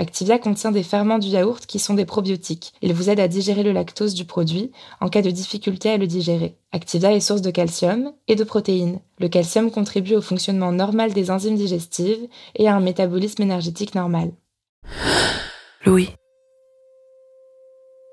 [0.00, 2.72] Activia contient des ferments du yaourt qui sont des probiotiques.
[2.80, 6.06] Ils vous aident à digérer le lactose du produit en cas de difficulté à le
[6.06, 6.54] digérer.
[6.72, 9.00] Activia est source de calcium et de protéines.
[9.18, 14.30] Le calcium contribue au fonctionnement normal des enzymes digestives et à un métabolisme énergétique normal.
[15.84, 16.08] Louis.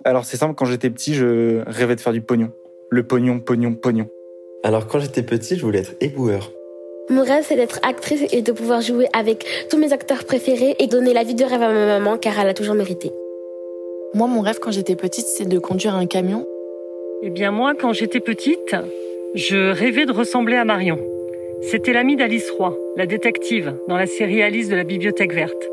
[0.03, 2.51] Alors c'est simple, quand j'étais petit, je rêvais de faire du pognon.
[2.91, 4.09] Le pognon, pognon, pognon.
[4.61, 6.51] Alors quand j'étais petit, je voulais être éboueur.
[7.09, 10.87] Mon rêve, c'est d'être actrice et de pouvoir jouer avec tous mes acteurs préférés et
[10.87, 13.13] donner la vie de rêve à ma maman car elle a toujours mérité.
[14.13, 16.45] Moi, mon rêve quand j'étais petite, c'est de conduire un camion.
[17.23, 18.75] Eh bien, moi, quand j'étais petite,
[19.35, 20.97] je rêvais de ressembler à Marion.
[21.61, 25.69] C'était l'amie d'Alice Roy, la détective, dans la série Alice de la Bibliothèque Verte.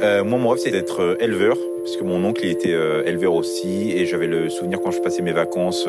[0.00, 3.04] Euh, moi, mon rêve, c'est d'être euh, éleveur, parce que mon oncle il était euh,
[3.04, 5.86] éleveur aussi, et j'avais le souvenir quand je passais mes vacances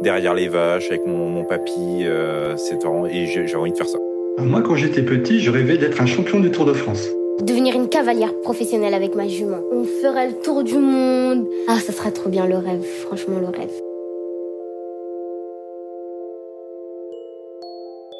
[0.00, 3.98] derrière les vaches avec mon, mon papy, et j'ai envie de faire ça.
[4.38, 7.06] Moi, quand j'étais petit, je rêvais d'être un champion du Tour de France.
[7.42, 9.60] Devenir une cavalière professionnelle avec ma jument.
[9.70, 11.46] On ferait le tour du monde.
[11.68, 13.70] Ah, ça serait trop bien le rêve, franchement le rêve.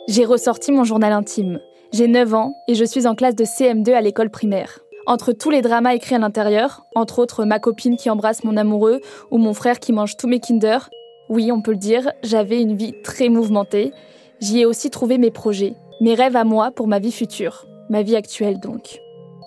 [0.09, 1.61] J'ai ressorti mon journal intime.
[1.93, 4.81] J'ai 9 ans et je suis en classe de CM2 à l'école primaire.
[5.07, 9.01] Entre tous les dramas écrits à l'intérieur, entre autres ma copine qui embrasse mon amoureux
[9.31, 10.91] ou mon frère qui mange tous mes Kinder,
[11.31, 13.93] oui, on peut le dire, j'avais une vie très mouvementée.
[14.41, 18.03] J'y ai aussi trouvé mes projets, mes rêves à moi pour ma vie future, ma
[18.03, 18.99] vie actuelle donc.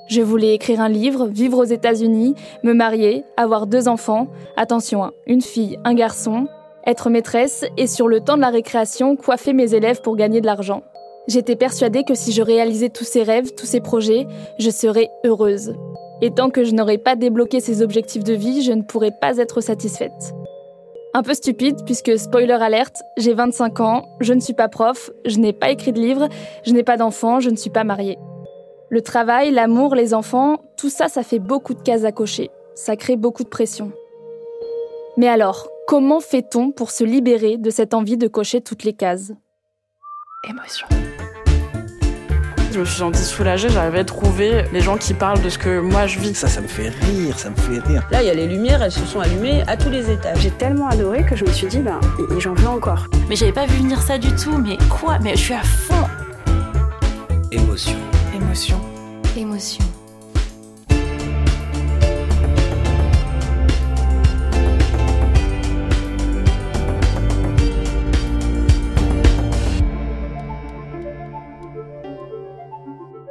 [0.07, 2.33] Je voulais écrire un livre, vivre aux États-Unis,
[2.63, 6.47] me marier, avoir deux enfants, attention, hein, une fille, un garçon,
[6.87, 10.45] être maîtresse et sur le temps de la récréation, coiffer mes élèves pour gagner de
[10.45, 10.83] l'argent.
[11.27, 14.25] J'étais persuadée que si je réalisais tous ces rêves, tous ces projets,
[14.57, 15.73] je serais heureuse.
[16.21, 19.39] Et tant que je n'aurais pas débloqué ces objectifs de vie, je ne pourrais pas
[19.39, 20.33] être satisfaite.
[21.15, 25.39] Un peu stupide puisque, spoiler alerte, j'ai 25 ans, je ne suis pas prof, je
[25.39, 26.27] n'ai pas écrit de livre,
[26.65, 28.17] je n'ai pas d'enfant, je ne suis pas mariée.
[28.89, 32.51] Le travail, l'amour, les enfants, tout ça, ça fait beaucoup de cases à cocher.
[32.73, 33.93] Ça crée beaucoup de pression.
[35.15, 39.31] Mais alors, comment fait-on pour se libérer de cette envie de cocher toutes les cases?
[40.49, 40.85] Émotion.
[42.75, 45.79] Je me suis sentie soulagée, j'arrivais à trouver les gens qui parlent de ce que
[45.79, 46.35] moi je vis.
[46.35, 48.05] Ça, ça me fait rire, ça me fait rire.
[48.11, 50.39] Là, il y a les lumières, elles se sont allumées à tous les étages.
[50.41, 52.01] J'ai tellement adoré que je me suis dit, ben,
[52.37, 53.07] j'en veux encore.
[53.29, 55.19] Mais j'avais pas vu venir ça du tout, mais quoi?
[55.19, 55.95] Mais je suis à fond
[57.49, 57.95] Émotion.
[58.35, 58.81] Émotion.
[59.37, 59.85] Émotion.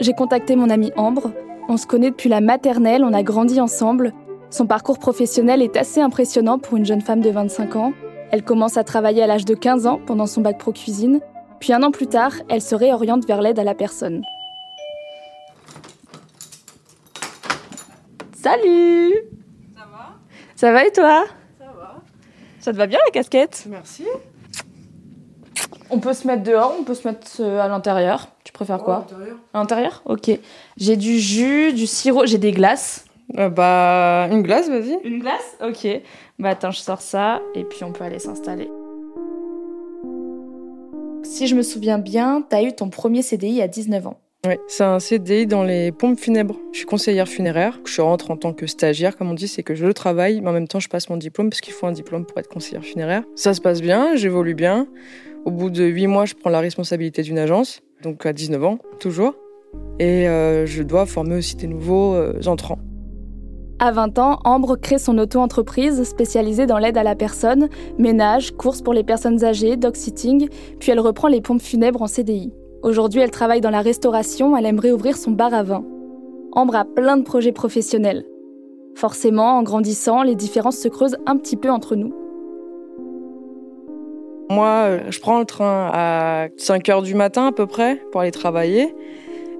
[0.05, 1.33] J'ai contacté mon amie Ambre.
[1.67, 4.12] On se connaît depuis la maternelle, on a grandi ensemble.
[4.51, 7.95] Son parcours professionnel est assez impressionnant pour une jeune femme de 25 ans.
[8.31, 11.21] Elle commence à travailler à l'âge de 15 ans pendant son bac pro cuisine.
[11.59, 14.21] Puis un an plus tard, elle se réoriente vers l'aide à la personne.
[18.35, 19.15] Salut
[19.75, 20.17] Ça va?
[20.55, 21.25] Ça va et toi?
[21.59, 22.03] Ça va.
[22.61, 23.65] Ça te va bien la casquette?
[23.71, 24.05] Merci.
[25.89, 28.33] On peut se mettre dehors, on peut se mettre euh, à l'intérieur.
[28.55, 29.37] Tu préfères quoi À l'intérieur.
[29.53, 30.31] À l'intérieur Ok.
[30.77, 33.05] J'ai du jus, du sirop, j'ai des glaces.
[33.37, 34.97] Euh, bah, une glace, vas-y.
[35.03, 35.89] Une glace Ok.
[36.39, 38.71] Bah attends, je sors ça et puis on peut aller s'installer.
[41.25, 44.21] Si je me souviens bien, t'as eu ton premier CDI à 19 ans.
[44.47, 46.56] Oui, c'est un CDI dans les pompes funèbres.
[46.71, 47.81] Je suis conseillère funéraire.
[47.85, 50.53] Je rentre en tant que stagiaire, comme on dit, c'est que je travaille, mais en
[50.53, 53.25] même temps, je passe mon diplôme parce qu'il faut un diplôme pour être conseillère funéraire.
[53.35, 54.87] Ça se passe bien, j'évolue bien.
[55.45, 58.79] Au bout de 8 mois, je prends la responsabilité d'une agence, donc à 19 ans,
[59.01, 59.35] toujours.
[59.99, 62.79] Et euh, je dois former aussi des nouveaux euh, entrants.
[63.81, 67.69] À 20 ans, Ambre crée son auto-entreprise spécialisée dans l'aide à la personne,
[67.99, 70.49] ménage, courses pour les personnes âgées, dog-sitting,
[70.79, 72.53] puis elle reprend les pompes funèbres en CDI.
[72.83, 75.85] Aujourd'hui, elle travaille dans la restauration, elle aimerait ouvrir son bar à vin.
[76.53, 78.25] Ambre a plein de projets professionnels.
[78.95, 82.15] Forcément, en grandissant, les différences se creusent un petit peu entre nous.
[84.55, 88.21] Moi, euh, je prends le train à 5 h du matin à peu près pour
[88.21, 88.95] aller travailler.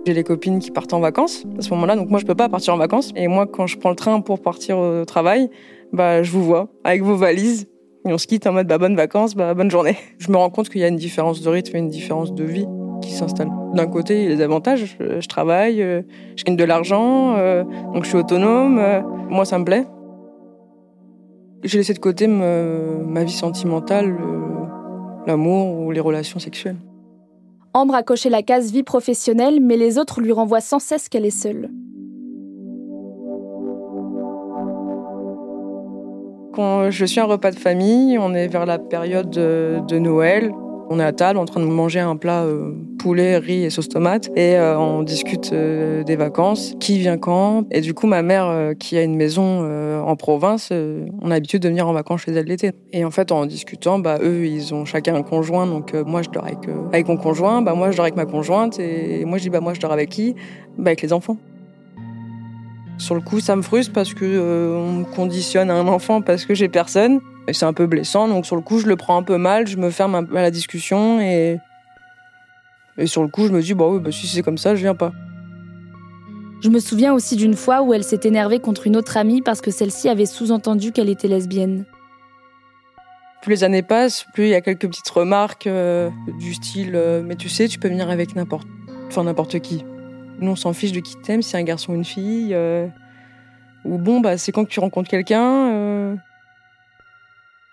[0.06, 2.49] J'ai les copines qui partent en vacances à ce moment-là, donc moi je peux pas
[2.49, 3.11] partir en vacances.
[3.17, 5.50] Et moi, quand je prends le train pour partir au travail,
[5.93, 7.67] bah je vous vois avec vos valises
[8.06, 9.96] et on se quitte en mode bah bonnes vacances, bah bonne journée.
[10.19, 12.44] Je me rends compte qu'il y a une différence de rythme et une différence de
[12.44, 12.67] vie
[13.02, 13.50] qui s'installe.
[13.75, 16.02] D'un côté, il y a les avantages, je, travaille, euh,
[16.37, 18.79] je gagne de l'argent, euh, donc je suis autonome.
[18.79, 19.87] Euh, moi, ça me plaît.
[21.64, 24.14] J'ai laissé de côté ma vie sentimentale,
[25.26, 26.76] l'amour ou les relations sexuelles.
[27.72, 31.26] Ambre a coché la case vie professionnelle, mais les autres lui renvoient sans cesse qu'elle
[31.26, 31.70] est seule.
[36.54, 40.52] Quand je suis un repas de famille, on est vers la période de Noël,
[40.88, 43.88] on est à table en train de manger un plat euh, poulet, riz et sauce
[43.88, 47.64] tomate et euh, on discute euh, des vacances, qui vient quand?
[47.70, 49.64] Et du coup, ma mère, qui a une maison
[50.04, 52.72] en province, on a l'habitude de venir en vacances chez elle l'été.
[52.92, 55.66] Et en fait, en discutant, bah, eux, ils ont chacun un conjoint.
[55.66, 56.58] Donc moi, je dors avec,
[56.92, 58.78] avec mon conjoint, bah, moi, je dors avec ma conjointe.
[58.78, 60.34] Et moi, je dis, bah, moi, je dors avec qui?
[60.78, 61.36] Bah, Avec les enfants.
[62.98, 66.44] Sur le coup, ça me frustre parce que on me conditionne à un enfant parce
[66.44, 67.20] que j'ai personne.
[67.46, 69.67] Et c'est un peu blessant, donc sur le coup, je le prends un peu mal,
[69.67, 71.58] je me ferme un peu à la discussion et.
[72.96, 74.81] Et sur le coup, je me dis, bah oui, bah si c'est comme ça, je
[74.81, 75.12] viens pas.
[76.62, 79.61] Je me souviens aussi d'une fois où elle s'est énervée contre une autre amie parce
[79.61, 81.85] que celle-ci avait sous-entendu qu'elle était lesbienne.
[83.43, 86.08] Plus les années passent, plus il y a quelques petites remarques euh,
[86.38, 88.67] du style euh, Mais tu sais, tu peux venir avec n'importe
[89.08, 89.85] enfin, n'importe qui.
[90.41, 92.50] Nous, on s'en fiche de qui t'aimes, si c'est un garçon ou une fille.
[92.52, 92.87] Euh,
[93.85, 96.17] ou bon, bah, c'est quand que tu rencontres quelqu'un.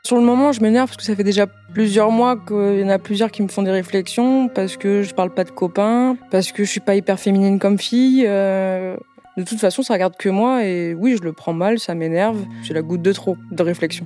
[0.04, 2.90] Sur le moment, je m'énerve parce que ça fait déjà plusieurs mois qu'il y en
[2.90, 6.52] a plusieurs qui me font des réflexions parce que je parle pas de copains, parce
[6.52, 8.26] que je suis pas hyper féminine comme fille.
[8.28, 8.98] Euh,
[9.38, 12.44] de toute façon, ça regarde que moi et oui, je le prends mal, ça m'énerve.
[12.64, 14.06] J'ai la goutte de trop de réflexion.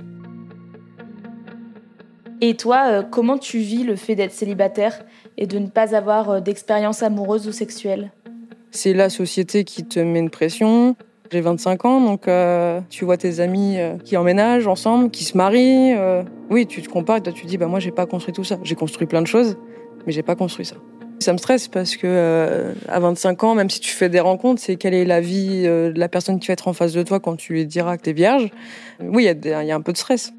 [2.42, 5.02] Et toi, euh, comment tu vis le fait d'être célibataire
[5.38, 8.12] et de ne pas avoir euh, d'expérience amoureuse ou sexuelle?
[8.72, 10.98] C'est la société qui te met une pression.
[11.32, 15.36] J'ai 25 ans, donc euh, tu vois tes amis euh, qui emménagent ensemble, qui se
[15.36, 15.94] marient.
[15.96, 18.60] Euh, oui, tu te compares toi tu dis, bah moi j'ai pas construit tout ça.
[18.64, 19.58] J'ai construit plein de choses,
[20.06, 20.76] mais j'ai pas construit ça.
[21.20, 24.76] Ça me stresse parce que à 25 ans, même si tu fais des rencontres, c'est
[24.76, 27.38] quelle est la vie de la personne qui va être en face de toi quand
[27.38, 28.52] tu lui diras que t'es vierge.
[29.00, 30.34] Oui, il y, y, a un peu de stress.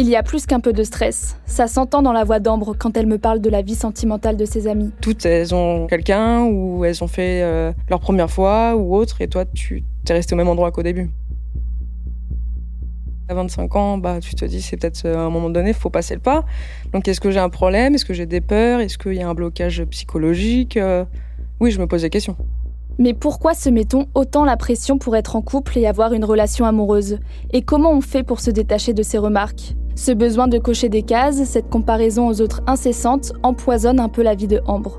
[0.00, 1.36] Il y a plus qu'un peu de stress.
[1.44, 4.44] Ça s'entend dans la voix d'Ambre quand elle me parle de la vie sentimentale de
[4.44, 4.92] ses amies.
[5.00, 9.26] Toutes, elles ont quelqu'un ou elles ont fait euh, leur première fois ou autre, et
[9.26, 11.10] toi, tu t'es resté au même endroit qu'au début.
[13.28, 15.74] À 25 ans, bah, tu te dis, c'est peut-être euh, à un moment donné, il
[15.74, 16.44] faut passer le pas.
[16.92, 17.96] Donc, est-ce que j'ai un problème?
[17.96, 18.78] Est-ce que j'ai des peurs?
[18.78, 20.76] Est-ce qu'il y a un blocage psychologique?
[20.76, 21.06] Euh,
[21.58, 22.36] Oui, je me pose des questions.
[23.00, 26.64] Mais pourquoi se met-on autant la pression pour être en couple et avoir une relation
[26.64, 27.18] amoureuse?
[27.52, 29.76] Et comment on fait pour se détacher de ces remarques?
[29.94, 34.34] Ce besoin de cocher des cases, cette comparaison aux autres incessante, empoisonne un peu la
[34.34, 34.98] vie de Ambre.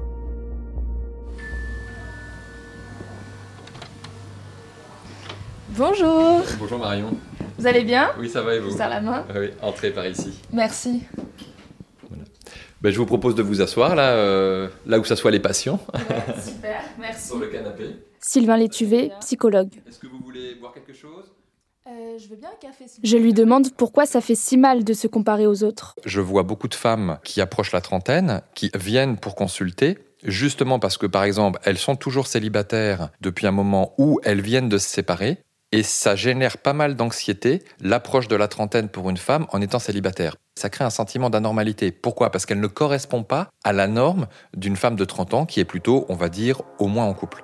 [5.77, 7.09] Bonjour Bonjour Marion.
[7.57, 8.11] Vous allez bien?
[8.17, 8.71] Oui, ça va et vous?
[8.71, 9.25] Je la main?
[9.35, 10.39] Oui, entrez par ici.
[10.53, 11.03] Merci.
[12.81, 15.79] Ben, je vous propose de vous asseoir là, euh, là où s'assoient les patients.
[16.41, 17.27] super, merci.
[17.27, 17.97] Sur le canapé.
[18.21, 19.69] Sylvain Létuvé, psychologue.
[19.87, 21.25] Est-ce que vous voulez boire quelque chose?
[21.87, 22.85] Euh, je veux bien un café.
[23.03, 25.95] Je lui demande pourquoi ça fait si mal de se comparer aux autres.
[26.05, 30.97] Je vois beaucoup de femmes qui approchent la trentaine, qui viennent pour consulter, justement parce
[30.97, 34.87] que, par exemple, elles sont toujours célibataires depuis un moment où elles viennent de se
[34.87, 35.39] séparer,
[35.71, 39.79] et ça génère pas mal d'anxiété, l'approche de la trentaine pour une femme en étant
[39.79, 40.35] célibataire.
[40.55, 41.91] Ça crée un sentiment d'anormalité.
[41.91, 42.31] Pourquoi?
[42.31, 45.65] Parce qu'elle ne correspond pas à la norme d'une femme de 30 ans qui est
[45.65, 47.43] plutôt, on va dire, au moins en couple.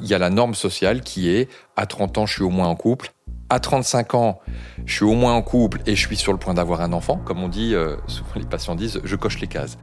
[0.00, 2.66] Il y a la norme sociale qui est à 30 ans, je suis au moins
[2.66, 3.12] en couple.
[3.48, 4.40] À 35 ans,
[4.84, 7.18] je suis au moins en couple et je suis sur le point d'avoir un enfant.
[7.18, 9.78] Comme on dit, euh, souvent les patients disent, je coche les cases.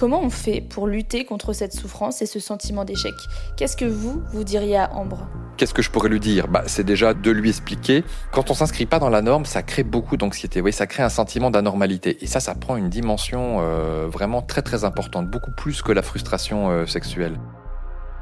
[0.00, 3.12] Comment on fait pour lutter contre cette souffrance et ce sentiment d'échec?
[3.58, 5.28] Qu'est-ce que vous, vous diriez à Ambre?
[5.58, 6.48] Qu'est-ce que je pourrais lui dire?
[6.48, 8.02] Bah, C'est déjà de lui expliquer.
[8.32, 10.62] Quand on s'inscrit pas dans la norme, ça crée beaucoup d'anxiété.
[10.62, 12.16] Oui, ça crée un sentiment d'anormalité.
[12.24, 16.00] Et ça, ça prend une dimension euh, vraiment très très importante, beaucoup plus que la
[16.00, 17.38] frustration euh, sexuelle.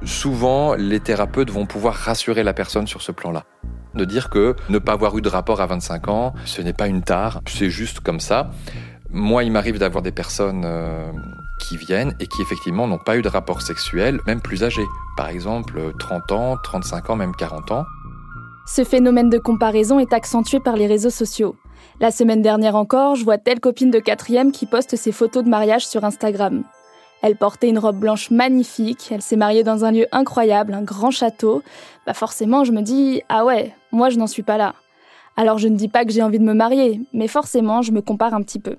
[0.03, 3.45] Souvent, les thérapeutes vont pouvoir rassurer la personne sur ce plan-là.
[3.95, 6.89] De dire que ne pas avoir eu de rapport à 25 ans, ce n'est pas
[6.89, 8.51] une tare, c'est juste comme ça.
[9.11, 11.11] Moi, il m'arrive d'avoir des personnes euh,
[11.59, 14.87] qui viennent et qui effectivement n'ont pas eu de rapport sexuel, même plus âgés.
[15.17, 17.85] Par exemple, 30 ans, 35 ans, même 40 ans.
[18.67, 21.57] Ce phénomène de comparaison est accentué par les réseaux sociaux.
[22.01, 25.49] La semaine dernière encore, je vois telle copine de quatrième qui poste ses photos de
[25.49, 26.63] mariage sur Instagram.
[27.23, 31.11] Elle portait une robe blanche magnifique, elle s'est mariée dans un lieu incroyable, un grand
[31.11, 31.63] château.
[32.07, 34.75] Bah forcément, je me dis ah ouais, moi je n'en suis pas là.
[35.37, 38.03] Alors je ne dis pas que j'ai envie de me marier, mais forcément, je me
[38.03, 38.77] compare un petit peu.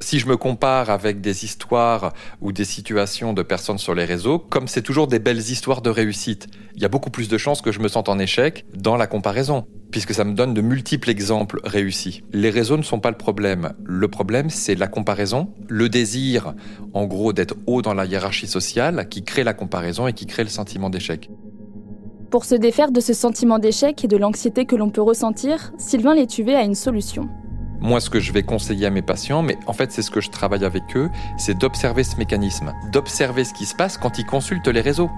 [0.00, 4.38] Si je me compare avec des histoires ou des situations de personnes sur les réseaux,
[4.38, 7.62] comme c'est toujours des belles histoires de réussite, il y a beaucoup plus de chances
[7.62, 11.08] que je me sente en échec dans la comparaison, puisque ça me donne de multiples
[11.08, 12.22] exemples réussis.
[12.32, 13.72] Les réseaux ne sont pas le problème.
[13.84, 16.54] Le problème, c'est la comparaison, le désir,
[16.92, 20.44] en gros, d'être haut dans la hiérarchie sociale, qui crée la comparaison et qui crée
[20.44, 21.30] le sentiment d'échec.
[22.30, 26.14] Pour se défaire de ce sentiment d'échec et de l'anxiété que l'on peut ressentir, Sylvain
[26.14, 27.28] Létuvé a une solution.
[27.80, 30.20] Moi, ce que je vais conseiller à mes patients, mais en fait, c'est ce que
[30.20, 34.26] je travaille avec eux, c'est d'observer ce mécanisme, d'observer ce qui se passe quand ils
[34.26, 35.10] consultent les réseaux.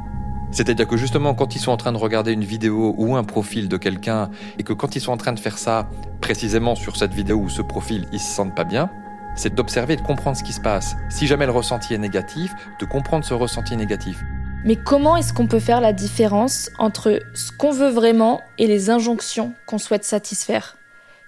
[0.51, 3.69] C'est-à-dire que justement, quand ils sont en train de regarder une vidéo ou un profil
[3.69, 5.89] de quelqu'un, et que quand ils sont en train de faire ça,
[6.21, 8.91] précisément sur cette vidéo ou ce profil, ils se sentent pas bien,
[9.37, 10.97] c'est d'observer et de comprendre ce qui se passe.
[11.11, 14.25] Si jamais le ressenti est négatif, de comprendre ce ressenti négatif.
[14.65, 18.91] Mais comment est-ce qu'on peut faire la différence entre ce qu'on veut vraiment et les
[18.91, 20.78] injonctions qu'on souhaite satisfaire?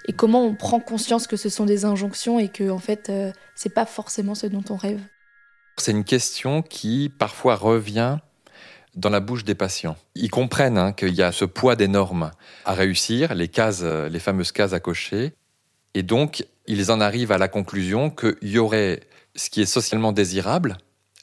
[0.07, 3.33] Et comment on prend conscience que ce sont des injonctions et que en fait euh,
[3.55, 5.01] c'est pas forcément ce dont on rêve.
[5.77, 8.19] C'est une question qui parfois revient
[8.97, 9.97] dans la bouche des patients.
[10.15, 12.33] Ils comprennent hein, qu'il y a ce poids des normes
[12.65, 15.33] à réussir, les cases, les fameuses cases à cocher,
[15.95, 19.01] et donc ils en arrivent à la conclusion qu'il y aurait
[19.37, 20.79] ce qui est socialement désirable,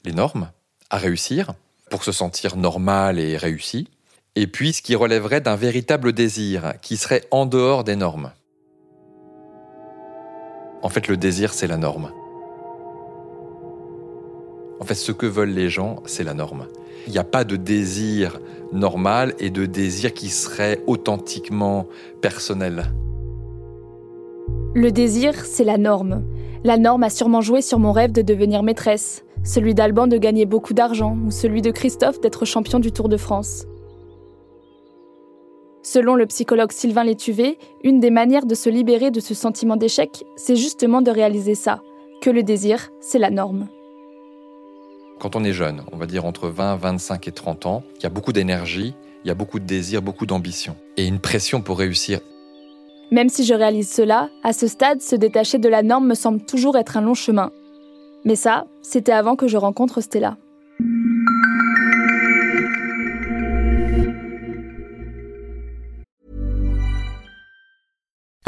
[0.05, 0.51] les normes,
[0.89, 1.53] à réussir
[1.89, 3.88] pour se sentir normal et réussi,
[4.36, 8.31] et puis ce qui relèverait d'un véritable désir qui serait en dehors des normes.
[10.81, 12.12] En fait, le désir, c'est la norme.
[14.79, 16.67] En fait, ce que veulent les gens, c'est la norme.
[17.07, 18.39] Il n'y a pas de désir
[18.72, 21.88] normal et de désir qui serait authentiquement
[22.22, 22.91] personnel.
[24.75, 26.24] Le désir, c'est la norme.
[26.63, 30.46] La norme a sûrement joué sur mon rêve de devenir maîtresse, celui d'Alban de gagner
[30.46, 33.65] beaucoup d'argent ou celui de Christophe d'être champion du Tour de France.
[35.89, 40.25] Selon le psychologue Sylvain Létuvé, une des manières de se libérer de ce sentiment d'échec,
[40.36, 41.82] c'est justement de réaliser ça,
[42.22, 43.70] que le désir, c'est la norme.
[45.17, 48.06] Quand on est jeune, on va dire entre 20, 25 et 30 ans, il y
[48.06, 51.79] a beaucoup d'énergie, il y a beaucoup de désir, beaucoup d'ambition et une pression pour
[51.79, 52.20] réussir.
[53.12, 56.41] Même si je réalise cela, à ce stade, se détacher de la norme me semble
[56.41, 57.50] toujours être un long chemin.
[58.25, 60.36] Mais ça, c'était avant que je rencontre Stella.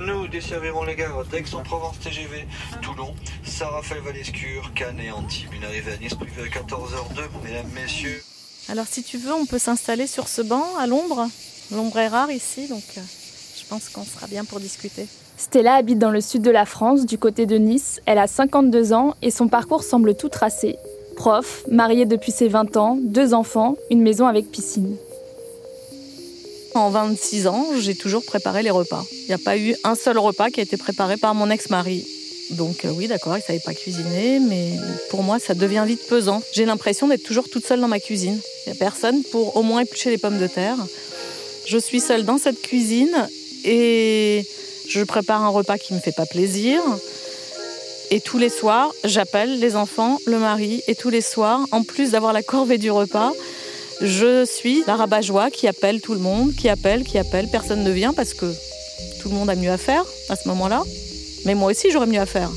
[0.00, 2.46] Nous desservirons les gares d'Aix-en-Provence TGV,
[2.82, 5.52] Toulon, Saint-Raphaël-Valescure, Cannes et Antibes.
[5.52, 8.22] Une arrivée à Nice prévue à 14h02, mesdames, messieurs.
[8.68, 11.26] Alors si tu veux, on peut s'installer sur ce banc à l'ombre.
[11.72, 13.00] L'ombre est rare ici, donc euh,
[13.60, 15.08] je pense qu'on sera bien pour discuter.
[15.36, 18.00] Stella habite dans le sud de la France, du côté de Nice.
[18.06, 20.76] Elle a 52 ans et son parcours semble tout tracé.
[21.16, 24.96] Prof, mariée depuis ses 20 ans, deux enfants, une maison avec piscine.
[26.74, 29.04] En 26 ans, j'ai toujours préparé les repas.
[29.12, 32.06] Il n'y a pas eu un seul repas qui a été préparé par mon ex-mari.
[32.50, 34.72] Donc euh, oui, d'accord, il savait pas cuisiner, mais
[35.10, 36.42] pour moi, ça devient vite pesant.
[36.52, 38.38] J'ai l'impression d'être toujours toute seule dans ma cuisine.
[38.66, 40.76] Il n'y a personne pour au moins éplucher les pommes de terre.
[41.66, 43.28] Je suis seule dans cette cuisine
[43.64, 44.46] et
[44.88, 46.80] je prépare un repas qui ne me fait pas plaisir.
[48.10, 52.12] Et tous les soirs, j'appelle les enfants, le mari, et tous les soirs, en plus
[52.12, 53.32] d'avoir la corvée du repas,
[54.00, 57.90] je suis la rabat-joie qui appelle tout le monde, qui appelle, qui appelle, personne ne
[57.90, 58.46] vient parce que
[59.20, 60.82] tout le monde a mieux à faire à ce moment-là.
[61.44, 62.50] Mais moi aussi, j'aurais mieux à faire.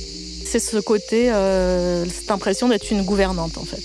[0.46, 3.82] C'est ce côté, euh, cette impression d'être une gouvernante, en fait.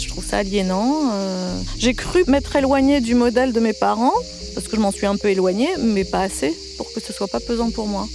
[0.00, 1.10] Je trouve ça aliénant.
[1.12, 1.60] Euh.
[1.78, 4.14] J'ai cru m'être éloignée du modèle de mes parents,
[4.54, 7.28] parce que je m'en suis un peu éloignée, mais pas assez pour que ce soit
[7.28, 8.08] pas pesant pour moi.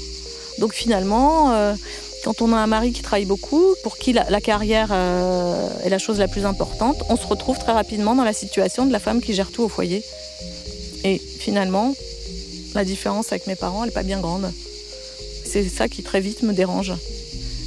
[0.57, 1.73] Donc finalement, euh,
[2.23, 6.19] quand on a un mari qui travaille beaucoup, pour qui la, carrière est la chose
[6.19, 9.33] la plus importante, on se retrouve très rapidement dans la situation de la femme qui
[9.33, 10.03] gère tout au foyer.
[11.03, 11.93] Et finalement,
[12.75, 14.51] la différence avec mes parents, elle n'est pas bien grande.
[15.45, 16.93] C'est ça qui très vite me dérange.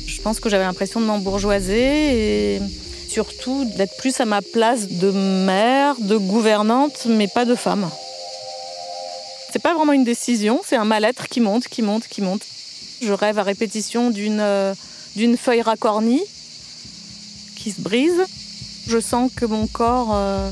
[0.06, 2.60] Je pense que j'avais l'impression de m'embourgeoiser et
[3.08, 7.90] surtout d'être plus à ma place de mère, de gouvernante, mais pas de femme.
[9.52, 12.42] C'est pas vraiment une décision, c'est un mal-être qui monte, qui monte, qui monte.
[13.02, 14.74] Je rêve à répétition d'une euh,
[15.16, 16.22] d'une feuille racornie
[17.56, 18.22] qui se brise.
[18.86, 20.50] Je sens que mon corps euh,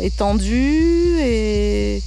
[0.00, 2.02] est tendu et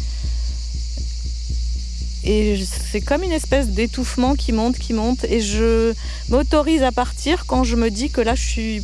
[2.24, 5.24] et c'est comme une espèce d'étouffement qui monte, qui monte.
[5.26, 5.94] Et je
[6.30, 8.84] m'autorise à partir quand je me dis que là, je suis.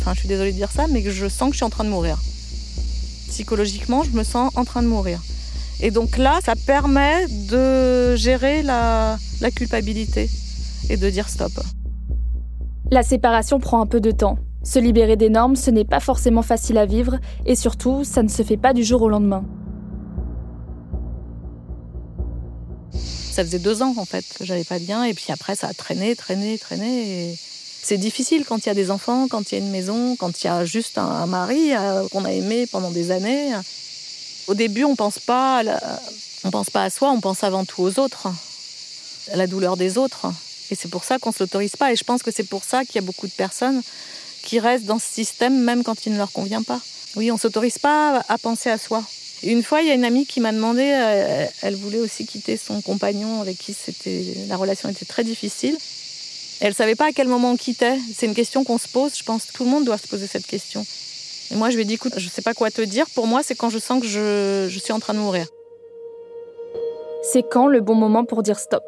[0.00, 1.70] Enfin, je suis désolée de dire ça, mais que je sens que je suis en
[1.70, 2.18] train de mourir.
[3.28, 5.20] Psychologiquement, je me sens en train de mourir.
[5.80, 10.30] Et donc là, ça permet de gérer la, la culpabilité
[10.88, 11.52] et de dire stop.
[12.90, 14.38] La séparation prend un peu de temps.
[14.62, 18.28] Se libérer des normes, ce n'est pas forcément facile à vivre, et surtout, ça ne
[18.28, 19.44] se fait pas du jour au lendemain.
[23.34, 25.74] Ça faisait deux ans en fait que j'allais pas bien et puis après ça a
[25.74, 27.36] traîné, traîné, traîné.
[27.82, 30.42] C'est difficile quand il y a des enfants, quand il y a une maison, quand
[30.42, 33.52] il y a juste un, mari euh, qu'on a aimé pendant des années.
[34.46, 35.62] Au début, on pense pas,
[36.44, 38.28] on pense pas à soi, on pense avant tout aux autres,
[39.32, 40.26] à la douleur des autres.
[40.70, 41.92] Et c'est pour ça qu'on ne s'autorise pas.
[41.92, 43.82] Et je pense que c'est pour ça qu'il y a beaucoup de personnes
[44.42, 46.80] qui restent dans ce système même quand il ne leur convient pas.
[47.16, 49.02] Oui, on s'autorise pas à penser à soi.
[49.42, 52.56] Une fois, il y a une amie qui m'a demandé, euh, elle voulait aussi quitter
[52.56, 53.76] son compagnon avec qui
[54.48, 55.76] la relation était très difficile.
[56.60, 57.98] Elle savait pas à quel moment on quittait.
[58.16, 59.12] C'est une question qu'on se pose.
[59.16, 60.86] Je pense que tout le monde doit se poser cette question.
[61.50, 63.06] Et moi, je lui ai dit, écoute, je ne sais pas quoi te dire.
[63.14, 65.46] Pour moi, c'est quand je sens que je, je suis en train de mourir.
[67.22, 68.84] C'est quand le bon moment pour dire stop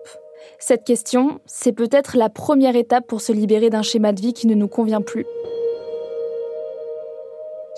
[0.58, 4.46] Cette question, c'est peut-être la première étape pour se libérer d'un schéma de vie qui
[4.46, 5.26] ne nous convient plus.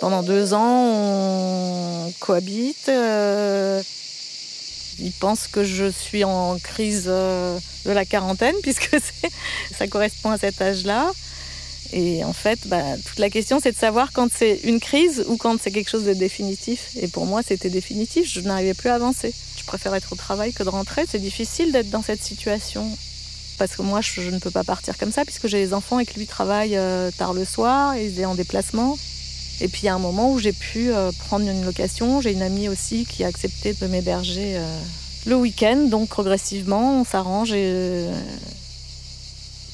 [0.01, 2.89] Pendant deux ans, on cohabite.
[2.89, 3.83] Euh,
[5.01, 8.97] il pense que je suis en crise euh, de la quarantaine, puisque
[9.77, 11.13] ça correspond à cet âge-là.
[11.93, 15.37] Et en fait, bah, toute la question, c'est de savoir quand c'est une crise ou
[15.37, 16.91] quand c'est quelque chose de définitif.
[17.01, 18.31] Et pour moi, c'était définitif.
[18.31, 19.35] Je n'arrivais plus à avancer.
[19.57, 21.05] Je préfère être au travail que de rentrer.
[21.09, 22.91] C'est difficile d'être dans cette situation.
[23.59, 26.07] Parce que moi, je, ne peux pas partir comme ça, puisque j'ai les enfants et
[26.07, 28.97] que lui travaille euh, tard le soir, et il est en déplacement.
[29.61, 32.21] Et puis il y a un moment où j'ai pu euh, prendre une location.
[32.21, 34.81] J'ai une amie aussi qui a accepté de m'héberger euh,
[35.27, 35.89] le week-end.
[35.89, 38.13] Donc progressivement, on s'arrange euh,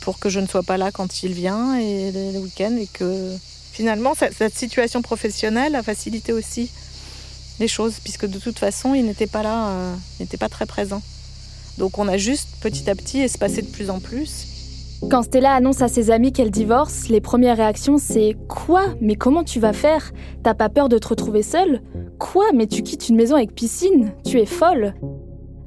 [0.04, 3.34] pour que je ne sois pas là quand il vient et le week-end et que
[3.72, 6.70] finalement cette situation professionnelle a facilité aussi
[7.58, 9.72] les choses puisque de toute façon il n'était pas là,
[10.18, 11.00] il n'était pas très présent.
[11.78, 14.46] Donc on a juste petit à petit espacé de plus en plus.
[15.10, 18.94] Quand Stella annonce à ses amis qu'elle divorce, les premières réactions c'est Quoi?
[19.00, 20.12] Mais comment tu vas faire?
[20.42, 21.80] T'as pas peur de te retrouver seule?
[22.18, 22.44] Quoi?
[22.54, 24.12] Mais tu quittes une maison avec piscine?
[24.24, 24.94] Tu es folle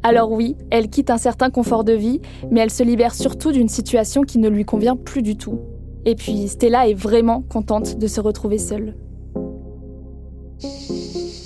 [0.08, 3.67] Alors oui, elle quitte un certain confort de vie, mais elle se libère surtout d'une
[3.67, 5.60] situation qui ne lui convient plus du tout.
[6.06, 8.96] Et puis Stella est vraiment contente de se retrouver seule.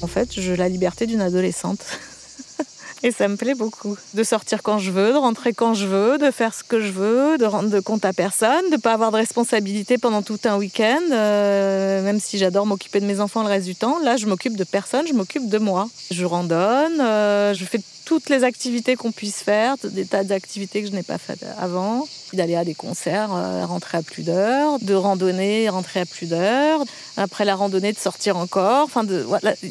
[0.04, 1.84] En fait, je la liberté d'une adolescente.
[3.04, 3.97] Et ça me plaît beaucoup.
[4.13, 6.91] De sortir quand je veux, de rentrer quand je veux, de faire ce que je
[6.91, 10.58] veux, de rendre compte à personne, de ne pas avoir de responsabilité pendant tout un
[10.58, 11.02] week-end.
[11.12, 14.56] Euh, même si j'adore m'occuper de mes enfants le reste du temps, là, je m'occupe
[14.56, 15.89] de personne, je m'occupe de moi.
[16.12, 17.80] Je randonne, euh, je fais
[18.12, 22.06] toutes les activités qu'on puisse faire, des tas d'activités que je n'ai pas faites avant,
[22.34, 26.84] d'aller à des concerts, euh, rentrer à plus d'heures, de randonner, rentrer à plus d'heures,
[27.15, 29.08] après la randonnée de sortir encore, enfin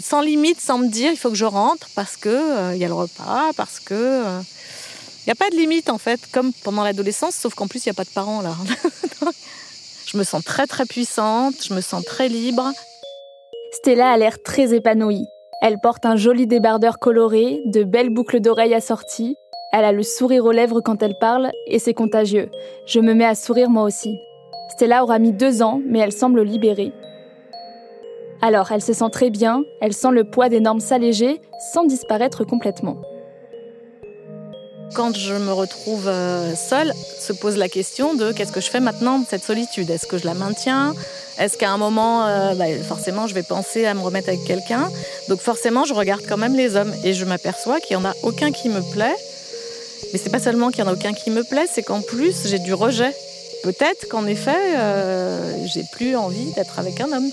[0.03, 2.85] sans limite, sans me dire il faut que je rentre parce que euh, il y
[2.87, 4.41] a le repas, parce que euh,
[5.19, 7.89] il n'y a pas de limite en fait, comme pendant l'adolescence, sauf qu'en plus il
[7.89, 8.57] n'y a pas de parents là.
[10.07, 12.73] je me sens très très puissante, je me sens très libre.
[13.73, 15.27] Stella a l'air très épanouie.
[15.63, 19.37] Elle porte un joli débardeur coloré, de belles boucles d'oreilles assorties.
[19.73, 22.51] Elle a le sourire aux lèvres quand elle parle et c'est contagieux.
[22.87, 24.19] Je me mets à sourire moi aussi.
[24.71, 26.93] Stella aura mis deux ans, mais elle semble libérée.
[28.41, 31.43] Alors, elle se sent très bien, elle sent le poids des normes s'alléger
[31.75, 32.97] sans disparaître complètement.
[34.95, 38.81] Quand je me retrouve euh, seule, se pose la question de qu'est-ce que je fais
[38.81, 39.91] maintenant de cette solitude?
[39.91, 40.95] Est-ce que je la maintiens?
[41.41, 44.91] Est-ce qu'à un moment, euh, bah, forcément, je vais penser à me remettre avec quelqu'un?
[45.29, 48.15] Donc forcément, je regarde quand même les hommes et je m'aperçois qu'il n'y en a
[48.23, 49.17] aucun qui me plaît.
[50.13, 52.47] Mais c'est pas seulement qu'il y en a aucun qui me plaît, c'est qu'en plus
[52.47, 53.15] j'ai du rejet.
[53.63, 57.31] Peut-être qu'en effet, euh, j'ai plus envie d'être avec un homme.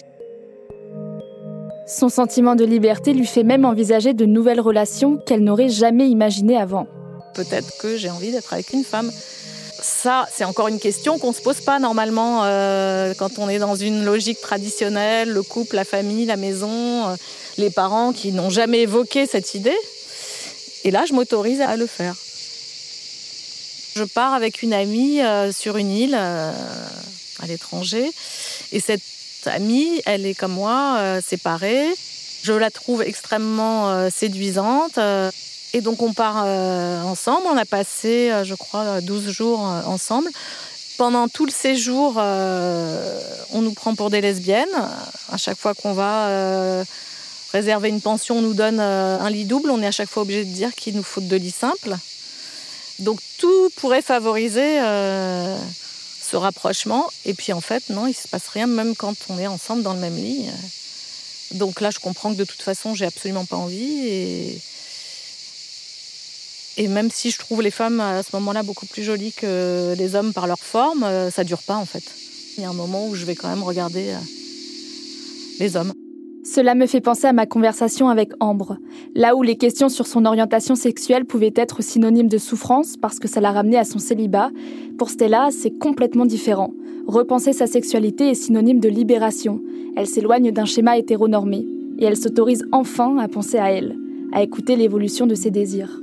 [1.86, 6.58] Son sentiment de liberté lui fait même envisager de nouvelles relations qu'elle n'aurait jamais imaginées
[6.58, 6.88] avant.
[7.34, 9.12] Peut-être que j'ai envie d'être avec une femme.
[9.88, 13.58] Ça, c'est encore une question qu'on ne se pose pas normalement euh, quand on est
[13.58, 17.16] dans une logique traditionnelle, le couple, la famille, la maison, euh,
[17.58, 19.78] les parents qui n'ont jamais évoqué cette idée.
[20.84, 22.16] Et là, je m'autorise à le faire.
[23.96, 26.54] Je pars avec une amie euh, sur une île à
[27.48, 28.12] l'étranger.
[28.74, 29.02] Et cette
[29.46, 31.88] amie, elle est comme moi, séparée.
[32.44, 35.00] Je la trouve extrêmement séduisante.
[35.74, 39.82] Et donc on part euh, ensemble, on a passé, euh, je crois, 12 jours euh,
[39.84, 40.30] ensemble.
[40.98, 44.66] Pendant tout le séjour, on nous prend pour des lesbiennes.
[45.32, 46.84] À chaque fois qu'on va
[47.52, 49.70] réserver une pension, on nous donne un lit double.
[49.70, 51.96] On est à chaque fois obligé de dire qu'il nous faut deux lits simples.
[52.98, 57.08] Donc tout pourrait favoriser ce rapprochement.
[57.26, 59.84] Et puis en fait, non, il ne se passe rien, même quand on est ensemble
[59.84, 60.48] dans le même lit.
[61.52, 64.60] Donc là, je comprends que de toute façon, j'ai absolument pas envie.
[66.78, 70.16] Et même si je trouve les femmes à ce moment-là beaucoup plus jolies que les
[70.16, 72.04] hommes par leur forme, euh, ça dure pas en fait.
[72.58, 74.18] Il y a un moment où je vais quand même regarder euh,
[75.60, 75.94] les hommes.
[76.44, 78.78] Cela me fait penser à ma conversation avec Ambre,
[79.16, 83.28] là où les questions sur son orientation sexuelle pouvaient être synonymes de souffrance parce que
[83.28, 84.52] ça l'a ramenée à son célibat.
[84.98, 86.74] Pour Stella, c'est complètement différent.
[87.06, 89.62] Repenser sa sexualité est synonyme de libération.
[89.98, 91.66] Elle s'éloigne d'un schéma hétéronormé
[92.00, 93.98] et elle s'autorise enfin à penser à elle,
[94.32, 96.00] à écouter l'évolution de ses désirs.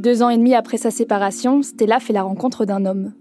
[0.00, 3.12] Deux ans et demi après sa séparation, Stella fait la rencontre d'un homme.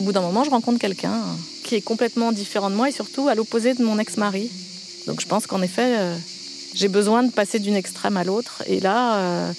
[0.00, 1.20] Au bout d'un moment, je rencontre quelqu'un
[1.64, 4.50] qui est complètement différent de moi et surtout à l'opposé de mon ex-mari.
[5.06, 6.16] Donc je pense qu'en effet, euh,
[6.72, 8.62] j'ai besoin de passer d'une extrême à l'autre.
[8.68, 9.52] Et là, euh,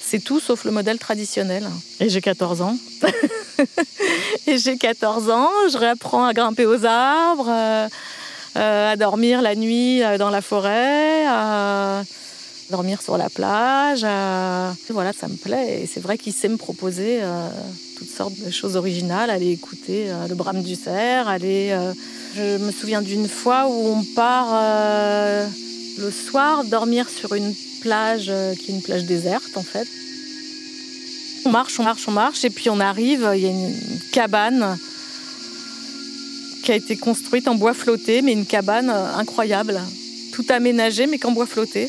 [0.00, 1.68] c'est tout sauf le modèle traditionnel.
[1.98, 2.76] Et j'ai 14 ans.
[4.46, 7.88] et j'ai 14 ans, je réapprends à grimper aux arbres, euh,
[8.54, 12.04] à dormir la nuit dans la forêt, à
[12.70, 14.00] dormir sur la plage.
[14.04, 15.82] Euh, voilà, ça me plaît.
[15.82, 17.48] Et c'est vrai qu'il sait me proposer euh,
[17.96, 21.76] toutes sortes de choses originales, aller écouter euh, le brame du cerf, aller.
[22.36, 24.54] je me souviens d'une fois où on part
[25.98, 29.88] le soir dormir sur une plage qui est une plage déserte en fait.
[31.44, 33.74] On marche, on marche, on marche, et puis on arrive, il y a une
[34.12, 34.78] cabane
[36.62, 39.80] qui a été construite en bois flotté, mais une cabane incroyable,
[40.32, 41.88] tout aménagé, mais qu'en bois flotté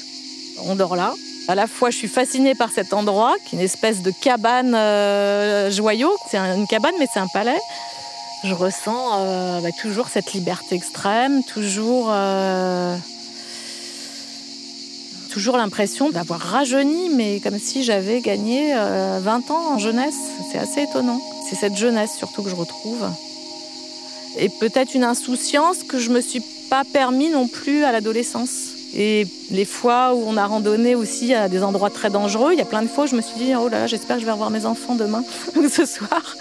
[0.65, 1.13] on dort là.
[1.47, 4.73] À la fois, je suis fascinée par cet endroit, qui est une espèce de cabane
[4.75, 6.15] euh, joyau.
[6.29, 7.59] C'est une cabane, mais c'est un palais.
[8.43, 12.95] Je ressens euh, bah, toujours cette liberté extrême, toujours, euh,
[15.31, 20.17] toujours l'impression d'avoir rajeuni, mais comme si j'avais gagné 20 ans en jeunesse.
[20.51, 21.21] C'est assez étonnant.
[21.49, 23.09] C'est cette jeunesse surtout que je retrouve.
[24.37, 28.70] Et peut-être une insouciance que je me suis pas permis non plus à l'adolescence.
[28.93, 32.61] Et les fois où on a randonné aussi à des endroits très dangereux, il y
[32.61, 34.25] a plein de fois où je me suis dit oh là là, j'espère que je
[34.25, 35.23] vais revoir mes enfants demain
[35.55, 36.35] ou ce soir.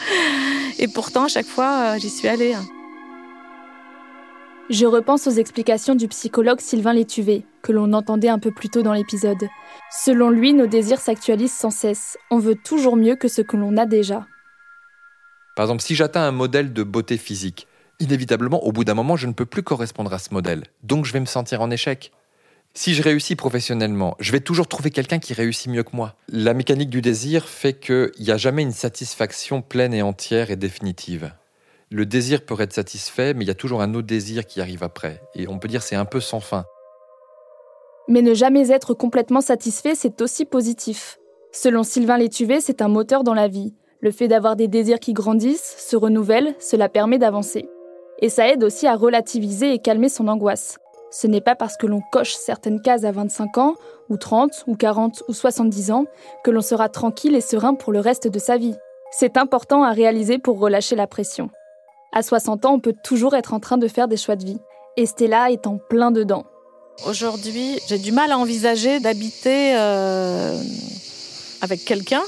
[0.79, 2.55] Et pourtant, à chaque fois, euh, j'y suis allée.
[4.71, 8.83] Je repense aux explications du psychologue Sylvain Létuvé, que l'on entendait un peu plus tôt
[8.83, 9.49] dans l'épisode.
[9.91, 12.17] Selon lui, nos désirs s'actualisent sans cesse.
[12.31, 14.27] On veut toujours mieux que ce que l'on a déjà.
[15.57, 17.67] Par exemple, si j'atteins un modèle de beauté physique,
[17.99, 20.63] inévitablement, au bout d'un moment, je ne peux plus correspondre à ce modèle.
[20.85, 22.13] Donc, je vais me sentir en échec.
[22.73, 26.15] Si je réussis professionnellement, je vais toujours trouver quelqu'un qui réussit mieux que moi.
[26.29, 30.57] La mécanique du désir fait qu'il n'y a jamais une satisfaction pleine et entière et
[30.57, 31.33] définitive.
[31.91, 34.85] Le désir peut être satisfait, mais il y a toujours un autre désir qui arrive
[34.85, 35.21] après.
[35.35, 36.65] Et on peut dire c'est un peu sans fin.
[38.07, 41.19] Mais ne jamais être complètement satisfait, c'est aussi positif.
[41.53, 43.75] Selon Sylvain Létuvé, c'est un moteur dans la vie.
[44.01, 47.69] Le fait d'avoir des désirs qui grandissent, se renouvellent, cela permet d'avancer.
[48.21, 50.79] Et ça aide aussi à relativiser et calmer son angoisse.
[51.11, 53.75] Ce n'est pas parce que l'on coche certaines cases à 25 ans,
[54.09, 56.05] ou 30, ou 40, ou 70 ans,
[56.45, 58.75] que l'on sera tranquille et serein pour le reste de sa vie.
[59.11, 61.51] C'est important à réaliser pour relâcher la pression.
[62.13, 64.61] À 60 ans, on peut toujours être en train de faire des choix de vie.
[64.97, 66.45] Et Stella est en plein dedans.
[67.07, 70.61] Aujourd'hui, j'ai du mal à envisager d'habiter euh,
[71.61, 72.23] avec quelqu'un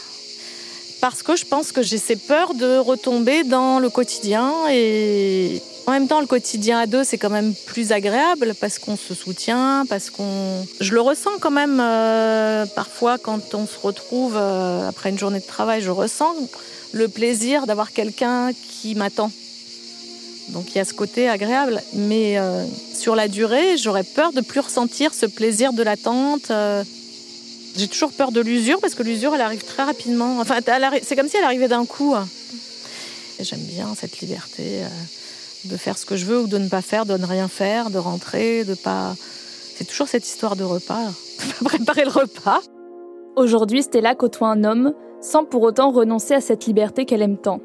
[1.00, 5.92] parce que je pense que j'ai ces peurs de retomber dans le quotidien et en
[5.92, 9.84] même temps, le quotidien à deux, c'est quand même plus agréable parce qu'on se soutient,
[9.88, 10.64] parce qu'on.
[10.80, 15.40] Je le ressens quand même euh, parfois quand on se retrouve euh, après une journée
[15.40, 15.82] de travail.
[15.82, 16.34] Je ressens
[16.92, 19.32] le plaisir d'avoir quelqu'un qui m'attend.
[20.50, 21.82] Donc il y a ce côté agréable.
[21.94, 22.64] Mais euh,
[22.94, 26.52] sur la durée, j'aurais peur de plus ressentir ce plaisir de l'attente.
[27.74, 30.38] J'ai toujours peur de l'usure parce que l'usure, elle arrive très rapidement.
[30.38, 30.58] Enfin,
[31.02, 32.14] c'est comme si elle arrivait d'un coup.
[33.40, 34.82] J'aime bien cette liberté
[35.64, 37.90] de faire ce que je veux ou de ne pas faire, de ne rien faire,
[37.90, 39.14] de rentrer, de pas.
[39.76, 41.06] C'est toujours cette histoire de repas,
[41.60, 42.60] de préparer le repas.
[43.36, 47.60] Aujourd'hui, Stella côtoie un homme sans pour autant renoncer à cette liberté qu'elle aime tant.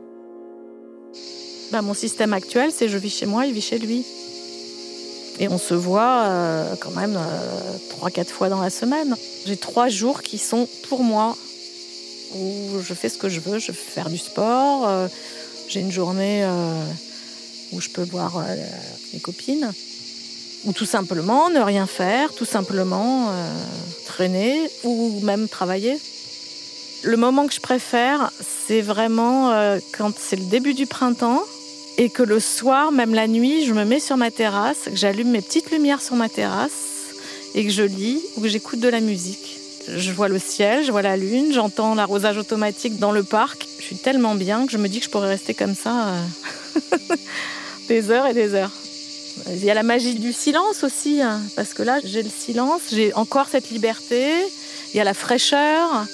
[1.71, 4.05] Bah, mon système actuel, c'est je vis chez moi, il vit chez lui.
[5.39, 9.15] Et on se voit euh, quand même euh, trois, quatre fois dans la semaine.
[9.45, 11.35] J'ai trois jours qui sont pour moi,
[12.35, 13.59] où je fais ce que je veux.
[13.59, 14.87] Je vais faire du sport.
[14.87, 15.07] Euh,
[15.67, 16.47] j'ai une journée
[17.71, 18.43] où je peux voir
[19.13, 19.71] mes copines.
[20.65, 23.31] Ou tout simplement ne rien faire, tout simplement
[24.05, 25.99] traîner ou même travailler.
[27.03, 28.31] Le moment que je préfère,
[28.67, 29.51] c'est vraiment
[29.97, 31.43] quand c'est le début du printemps
[31.97, 35.31] et que le soir, même la nuit, je me mets sur ma terrasse, que j'allume
[35.31, 36.71] mes petites lumières sur ma terrasse
[37.55, 39.59] et que je lis ou que j'écoute de la musique.
[39.87, 43.67] Je vois le ciel, je vois la lune, j'entends l'arrosage automatique dans le parc.
[43.79, 46.23] Je suis tellement bien que je me dis que je pourrais rester comme ça euh,
[47.87, 48.71] des heures et des heures.
[49.51, 52.81] Il y a la magie du silence aussi, hein, parce que là, j'ai le silence,
[52.91, 54.31] j'ai encore cette liberté,
[54.93, 56.05] il y a la fraîcheur.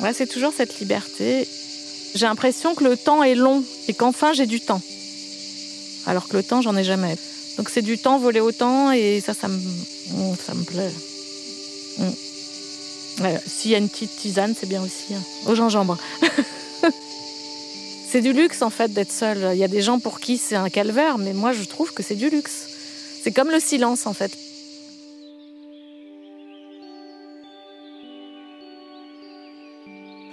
[0.00, 1.48] Ouais, c'est toujours cette liberté.
[2.14, 4.82] J'ai l'impression que le temps est long et qu'enfin j'ai du temps
[6.06, 7.16] alors que le temps, j'en ai jamais.
[7.56, 10.90] Donc c'est du temps volé au temps et ça, ça me, mm, ça me plaît.
[11.98, 13.36] Mm.
[13.46, 15.14] S'il y a une petite tisane, c'est bien aussi.
[15.14, 15.22] Hein.
[15.46, 15.98] Au gingembre.
[18.10, 19.38] c'est du luxe en fait d'être seul.
[19.52, 22.02] Il y a des gens pour qui c'est un calvaire, mais moi je trouve que
[22.02, 22.66] c'est du luxe.
[23.22, 24.36] C'est comme le silence en fait.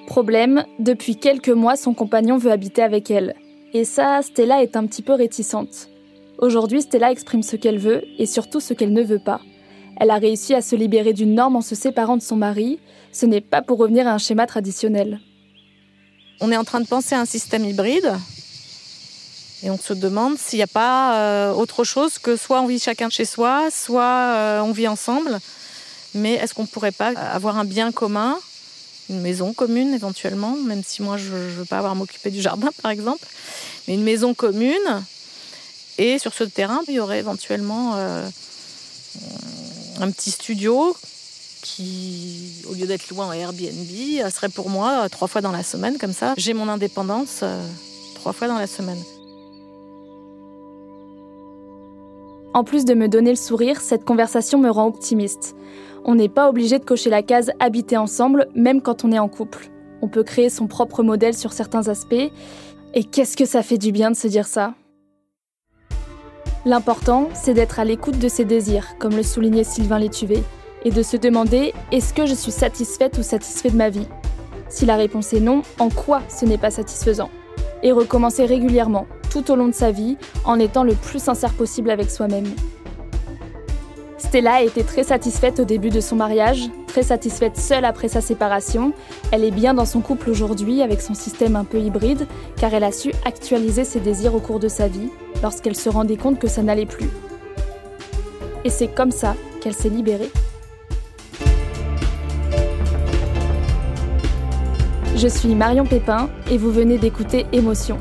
[0.07, 3.35] Problème, depuis quelques mois, son compagnon veut habiter avec elle.
[3.73, 5.89] Et ça, Stella est un petit peu réticente.
[6.39, 9.41] Aujourd'hui, Stella exprime ce qu'elle veut et surtout ce qu'elle ne veut pas.
[9.99, 12.79] Elle a réussi à se libérer d'une norme en se séparant de son mari.
[13.11, 15.19] Ce n'est pas pour revenir à un schéma traditionnel.
[16.39, 18.13] On est en train de penser à un système hybride.
[19.63, 22.79] Et on se demande s'il n'y a pas euh, autre chose que soit on vit
[22.79, 25.39] chacun chez soi, soit euh, on vit ensemble.
[26.13, 28.37] Mais est-ce qu'on ne pourrait pas avoir un bien commun
[29.09, 32.41] une maison commune éventuellement, même si moi je ne veux pas avoir à m'occuper du
[32.41, 33.25] jardin par exemple,
[33.87, 35.03] mais une maison commune.
[35.97, 38.29] Et sur ce terrain, il y aurait éventuellement euh,
[39.99, 40.95] un petit studio
[41.61, 45.97] qui, au lieu d'être loin en Airbnb, serait pour moi trois fois dans la semaine,
[45.97, 47.61] comme ça j'ai mon indépendance euh,
[48.15, 49.01] trois fois dans la semaine.
[52.53, 55.55] En plus de me donner le sourire, cette conversation me rend optimiste.
[56.05, 59.27] On n'est pas obligé de cocher la case habiter ensemble, même quand on est en
[59.27, 59.69] couple.
[60.01, 62.31] On peut créer son propre modèle sur certains aspects.
[62.93, 64.73] Et qu'est-ce que ça fait du bien de se dire ça?
[66.65, 70.43] L'important, c'est d'être à l'écoute de ses désirs, comme le soulignait Sylvain Létuvé,
[70.87, 74.07] et de se demander est-ce que je suis satisfaite ou satisfait de ma vie?
[74.69, 77.29] Si la réponse est non, en quoi ce n'est pas satisfaisant?
[77.83, 81.89] Et recommencer régulièrement, tout au long de sa vie, en étant le plus sincère possible
[81.89, 82.47] avec soi-même.
[84.17, 88.21] Stella a été très satisfaite au début de son mariage, très satisfaite seule après sa
[88.21, 88.93] séparation.
[89.31, 92.85] Elle est bien dans son couple aujourd'hui avec son système un peu hybride, car elle
[92.85, 95.09] a su actualiser ses désirs au cours de sa vie,
[95.43, 97.09] lorsqu'elle se rendait compte que ça n'allait plus.
[98.63, 100.31] Et c'est comme ça qu'elle s'est libérée.
[105.17, 107.97] Je suis Marion Pépin et vous venez d'écouter Émotion.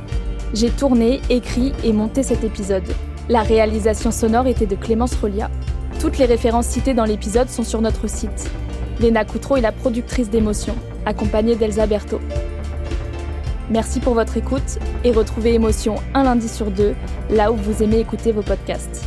[0.53, 2.85] J'ai tourné, écrit et monté cet épisode.
[3.31, 5.51] La réalisation sonore était de Clémence Rolia.
[5.99, 8.51] Toutes les références citées dans l'épisode sont sur notre site.
[9.01, 10.75] Léna Coutreau est la productrice d'émotion,
[11.07, 12.21] accompagnée d'Elsa Berthaud.
[13.71, 16.95] Merci pour votre écoute et retrouvez Émotion un lundi sur deux,
[17.31, 19.07] là où vous aimez écouter vos podcasts.